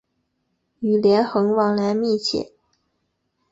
[0.79, 2.51] 与连横往来密切。